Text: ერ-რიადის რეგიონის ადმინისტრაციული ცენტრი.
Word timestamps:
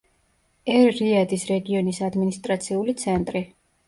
ერ-რიადის 0.75 1.45
რეგიონის 1.49 1.99
ადმინისტრაციული 2.07 2.97
ცენტრი. 3.03 3.43